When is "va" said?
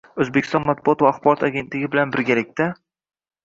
1.07-1.11